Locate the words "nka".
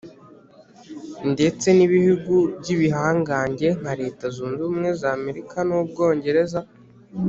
3.79-3.93